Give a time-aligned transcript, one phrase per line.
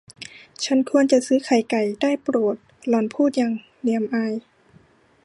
[0.65, 2.55] ฉันควรจะซื้อไข่ไก่ ได้โปรด
[2.87, 4.33] หล่อนพูดอย่างเหนียมอาย